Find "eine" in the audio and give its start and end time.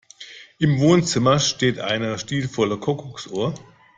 1.77-2.17